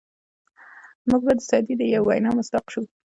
[1.09, 2.81] موږ به د سعدي د یوې وینا مصداق شو.